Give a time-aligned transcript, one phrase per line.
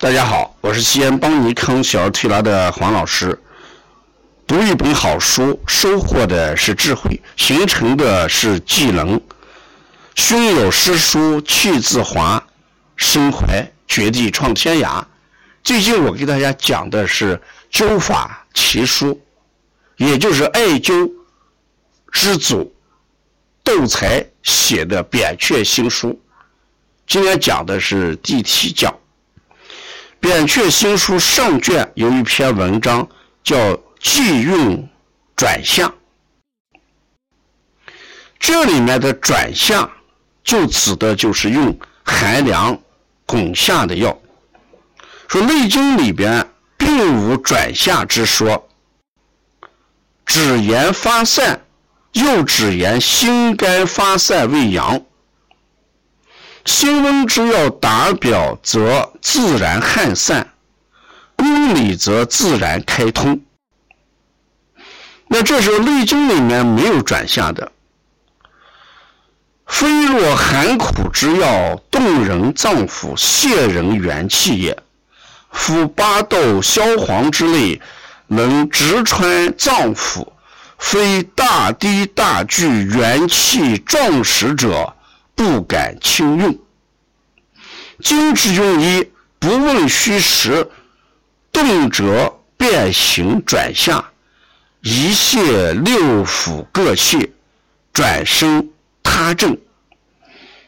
[0.00, 3.38] 大家好，我是西安邦尼康小儿推拿的黄老师。
[4.46, 9.20] 读一本好书，收获的是智慧，形成的是技能。
[10.14, 12.42] 胸有诗书气自华，
[12.96, 15.04] 身怀绝地创天涯。
[15.62, 17.38] 最近我给大家讲的是
[17.70, 19.20] 灸法奇书，
[19.98, 21.12] 也就是艾灸
[22.10, 22.74] 之祖
[23.62, 26.18] 窦才写的扁鹊新书。
[27.06, 28.90] 今天讲的是第七讲。
[30.20, 33.08] 扁鹊新书上卷有一篇文章
[33.42, 33.56] 叫
[34.00, 34.86] 《气运
[35.34, 35.88] 转向》，
[38.38, 39.90] 这里面的转向
[40.44, 42.78] 就指的就是用寒凉
[43.24, 44.16] 拱下的药。
[45.26, 48.68] 说《内经》里边并无转下之说，
[50.26, 51.64] 只言发散，
[52.12, 55.02] 又只言心肝发散为阳。
[56.70, 60.46] 心温之药达表，则自然汗散；
[61.34, 63.40] 公里则自然开通。
[65.26, 67.72] 那这时候《内经》里面没有转下的，
[69.66, 74.78] 非若寒苦之药，动人脏腑，泄人元气也。
[75.50, 77.82] 夫八豆、消黄之类，
[78.28, 80.24] 能直穿脏腑，
[80.78, 84.94] 非大滴大聚元气壮实者。
[85.40, 86.58] 不敢轻用，
[88.00, 90.68] 精之用医，不问虚实，
[91.50, 94.04] 动辄变形转向，
[94.82, 97.30] 一泻六腑各泻，
[97.90, 98.68] 转生
[99.02, 99.56] 他症。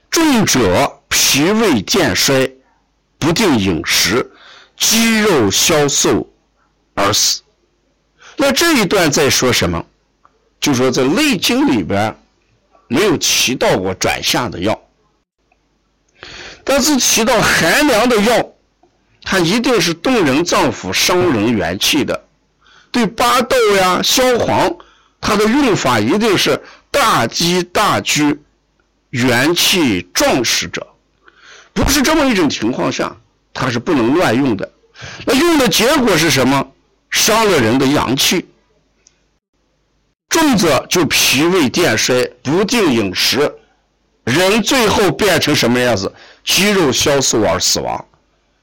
[0.08, 2.50] 重者脾胃渐衰，
[3.18, 4.26] 不定饮食，
[4.78, 6.26] 肌肉消瘦
[6.94, 7.42] 而死。
[8.38, 9.84] 那这一段在说什么？
[10.58, 12.16] 就说在《内经》里边。
[12.88, 14.78] 没有提到过转下的药，
[16.64, 18.52] 但是提到寒凉的药，
[19.22, 22.24] 它一定是动人脏腑、伤人元气的。
[22.90, 24.76] 对巴豆呀、消黄，
[25.20, 28.38] 它的用法一定是大积大聚，
[29.10, 30.86] 元气壮实者。
[31.72, 33.16] 不是这么一种情况下，
[33.54, 34.70] 它是不能乱用的。
[35.24, 36.68] 那用的结果是什么？
[37.10, 38.46] 伤了人的阳气。
[40.32, 43.54] 重则就脾胃电衰，不定饮食，
[44.24, 46.10] 人最后变成什么样子？
[46.42, 48.02] 肌肉消瘦而死亡。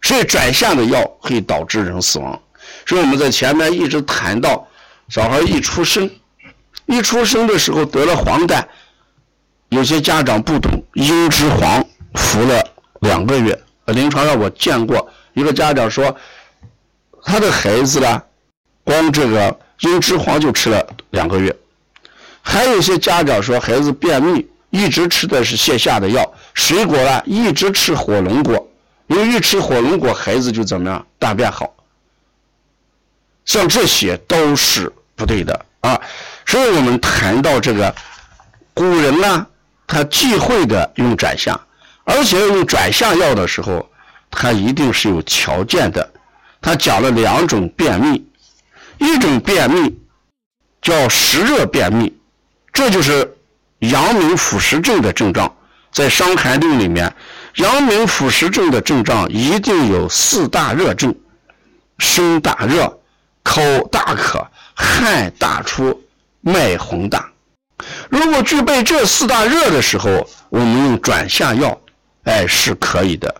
[0.01, 2.41] 所以转向的药会导致人死亡。
[2.87, 4.67] 所以我们在前面一直谈到，
[5.09, 6.09] 小孩一出生，
[6.87, 8.63] 一出生的时候得了黄疸，
[9.69, 12.63] 有些家长不懂，鹰之黄服了
[13.01, 13.57] 两个月。
[13.85, 16.17] 临床上我见过一个家长说，
[17.21, 18.23] 他的孩子呢，
[18.83, 19.55] 光这个。
[19.81, 21.55] 鹰之黄就吃了两个月，
[22.41, 28.69] 还有一些家长说孩子便秘，一直吃的是泻下的药，水果啊一直吃火龙果，
[29.07, 31.73] 因为一吃火龙果孩子就怎么样大便好，
[33.45, 35.99] 像这些都是不对的啊。
[36.45, 37.95] 所以我们谈到这个
[38.73, 39.47] 古人呢，
[39.87, 41.59] 他忌讳的用转向，
[42.03, 43.89] 而且用转向药的时候，
[44.29, 46.11] 他一定是有条件的。
[46.61, 48.28] 他讲了两种便秘。
[48.99, 49.97] 一种便秘
[50.81, 52.13] 叫湿热便秘，
[52.71, 53.35] 这就是
[53.79, 55.53] 阳明腑实症的症状。
[55.91, 57.11] 在《伤寒论》里面，
[57.55, 61.15] 阳明腑实症的症状一定有四大热症：
[61.97, 62.99] 胸大热、
[63.41, 63.61] 口
[63.91, 64.45] 大渴、
[64.75, 65.99] 汗大出、
[66.41, 67.31] 脉洪大。
[68.09, 71.75] 如果具备这四大热的时候，我们用转下药，
[72.25, 73.33] 哎是可以的。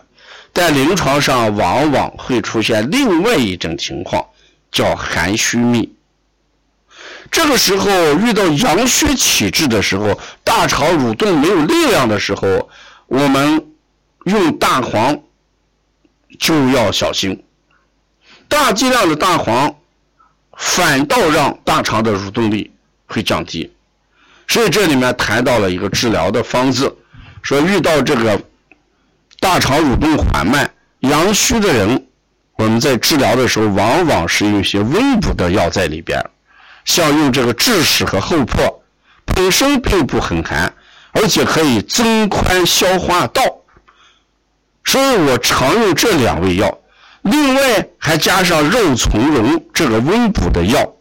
[0.52, 4.24] 但临床上往往会出现另外一种情况。
[4.70, 5.92] 叫寒虚秘，
[7.30, 12.70] 这个时候遇到阳虚体质的时候，大肠蠕动没有力量的时候，
[13.06, 13.66] 我们
[14.24, 15.20] 用大黄
[16.38, 17.44] 就要小心。
[18.48, 19.74] 大剂量的大黄
[20.56, 22.70] 反倒让大肠的蠕动力
[23.06, 23.72] 会降低，
[24.46, 26.96] 所以这里面谈到了一个治疗的方子，
[27.42, 28.40] 说遇到这个
[29.40, 32.06] 大肠蠕动缓慢、阳虚的人。
[32.60, 36.22] 我们在治疗的时候，往往是用一些温补的药在里边，
[36.84, 38.82] 像用这个枳实和厚朴，
[39.24, 40.70] 本身并不很寒，
[41.12, 43.42] 而且可以增宽消化道，
[44.84, 46.78] 所以我常用这两味药。
[47.22, 50.92] 另外还加上肉苁蓉这个温补的药，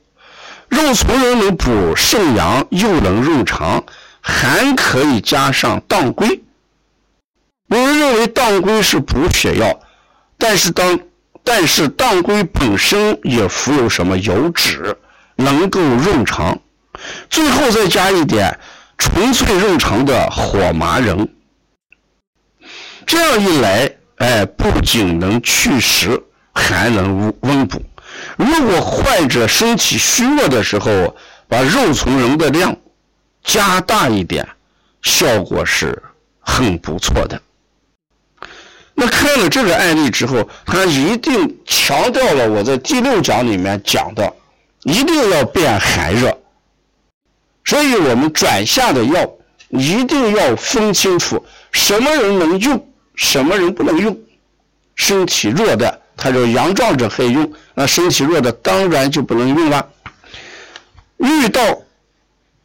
[0.70, 3.84] 肉苁蓉能补肾阳，又能润肠，
[4.22, 6.42] 还可以加上当归。
[7.68, 9.78] 有人认为当归是补血药，
[10.38, 10.98] 但是当
[11.44, 14.96] 但是当归本身也富有什么油脂，
[15.36, 16.60] 能够润肠，
[17.30, 18.60] 最后再加一点
[18.98, 21.28] 纯粹润肠的火麻仁，
[23.06, 26.22] 这样一来，哎，不仅能祛湿，
[26.54, 27.82] 还能温补。
[28.36, 31.16] 如果患者身体虚弱的时候，
[31.48, 32.76] 把肉苁蓉的量
[33.44, 34.48] 加大一点，
[35.02, 36.02] 效果是
[36.40, 37.42] 很不错的。
[39.02, 44.34] 那看了这个案例之后，他一定强调了我在第六讲里面讲的，
[44.84, 46.38] 一定要变寒热。
[47.64, 49.26] 所以我们转下的药
[49.70, 51.42] 一定要分清楚，
[51.72, 52.86] 什么人能用，
[53.16, 54.20] 什么人不能用。
[54.96, 59.88] 身体弱的，他说阳壮者可以用，那身体弱的当然就不能用了。
[61.20, 61.62] 遇到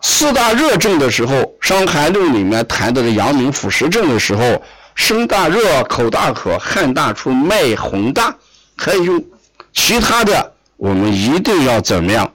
[0.00, 4.60] 四大热症的时候，《伤寒论》里面谈的阳明腑实症的时候。
[4.94, 8.34] 身大热，口大渴，汗大出，脉洪大，
[8.76, 9.24] 可以用。
[9.72, 12.32] 其他的，我们一定要怎么样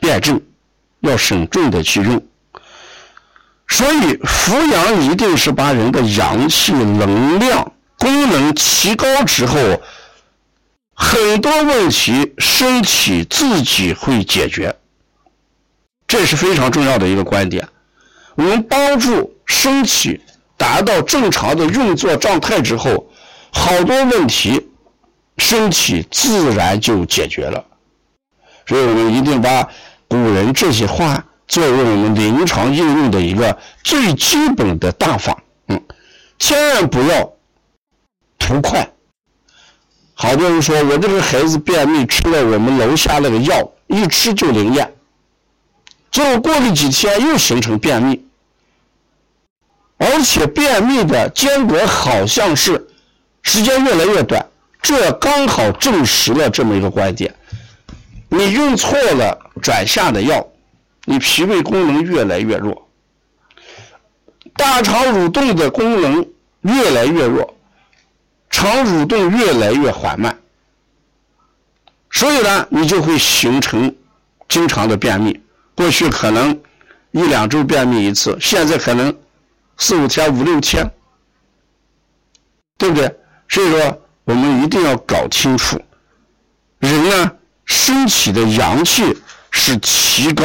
[0.00, 0.40] 辩证，
[1.00, 2.20] 要慎重的去用。
[3.68, 9.56] 所以，扶阳一定是把人的阳气能量功能提高之后，
[10.94, 14.76] 很多问题身体自己会解决。
[16.08, 17.68] 这是非常重要的一个观点。
[18.34, 20.20] 我们帮助身体。
[20.60, 23.06] 达到正常的运作状态之后，
[23.50, 24.68] 好多问题
[25.38, 27.64] 身体自然就解决了。
[28.66, 29.66] 所以我们一定把
[30.06, 35.42] 古人这些话作为我们临床应用的一个最基本的大法。
[35.68, 35.82] 嗯，
[36.38, 37.32] 千万不要
[38.38, 38.86] 图快。
[40.12, 44.92] 好多人说我这个孩子便秘，吃了我们楼下那个药，一吃就灵验，
[46.10, 48.26] 结果过了几天又形成便秘。
[50.02, 52.88] 而且便秘的间隔好像是
[53.42, 54.44] 时间越来越短，
[54.80, 57.34] 这刚好证实了这么一个观点：
[58.30, 60.46] 你用错了转下的药，
[61.04, 62.88] 你脾胃功能越来越弱，
[64.56, 66.26] 大肠蠕动的功能
[66.62, 67.54] 越来越弱，
[68.48, 70.38] 肠蠕动越来越缓慢，
[72.10, 73.94] 所以呢，你就会形成
[74.48, 75.38] 经常的便秘。
[75.74, 76.58] 过去可能
[77.10, 79.14] 一两周便秘一次，现在可能。
[79.82, 80.88] 四五天、五六天，
[82.76, 83.16] 对不对？
[83.48, 85.80] 所以说，我们一定要搞清楚，
[86.80, 87.32] 人呢，
[87.64, 89.16] 身体的阳气
[89.50, 90.44] 是提高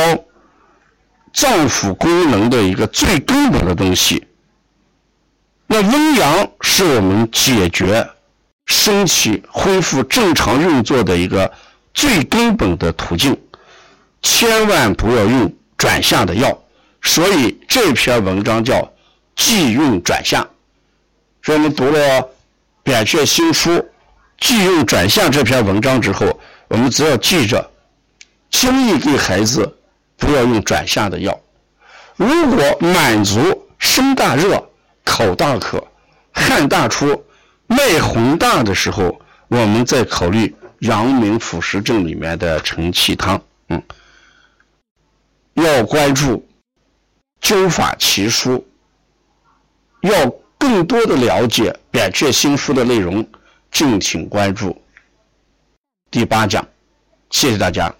[1.33, 4.25] 脏腑功能的一个最根本的东西。
[5.67, 8.07] 那温阳是我们解决
[8.65, 11.51] 身体恢复正常运作的一个
[11.93, 13.37] 最根本的途径，
[14.21, 16.57] 千万不要用转向的药。
[17.01, 18.89] 所以这篇文章叫。
[19.35, 20.47] 忌用转向，
[21.43, 22.21] 所以我们读了
[22.83, 23.71] 《扁鹊新书·
[24.39, 27.69] 既用转向》这篇文章之后，我们只要记着，
[28.49, 29.77] 轻易给孩子
[30.17, 31.37] 不要用转向的药。
[32.15, 34.69] 如果满足身大热、
[35.03, 35.85] 口大渴、
[36.31, 37.25] 汗大出、
[37.67, 43.41] 脉洪大的时候，我们再考虑阳明腑实症里面的承气汤。
[43.67, 43.83] 嗯，
[45.55, 46.47] 要关注
[47.45, 48.53] 《灸法奇书》。
[50.05, 53.27] 要更多的了解《扁鹊新书》的内容，
[53.71, 54.79] 敬请关注
[56.11, 56.65] 第八讲。
[57.31, 57.93] 谢谢大家。